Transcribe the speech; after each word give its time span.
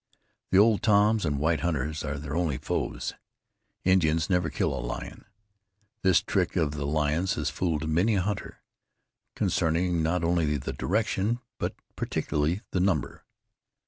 The 0.49 0.57
old 0.57 0.81
Toms 0.81 1.25
and 1.27 1.37
white 1.37 1.59
hunters 1.59 2.03
are 2.03 2.17
their 2.17 2.35
only 2.35 2.57
foes. 2.57 3.13
Indians 3.83 4.31
never 4.31 4.49
kill 4.49 4.73
a 4.73 4.81
lion. 4.83 5.25
This 6.01 6.23
trick 6.23 6.55
of 6.55 6.71
the 6.71 6.87
lions 6.87 7.35
has 7.35 7.51
fooled 7.51 7.87
many 7.87 8.15
a 8.15 8.21
hunter, 8.23 8.63
concerning 9.35 10.01
not 10.01 10.23
only 10.23 10.57
the 10.57 10.73
direction, 10.73 11.39
but 11.59 11.75
particularly 11.95 12.61
the 12.71 12.79
number. 12.79 13.25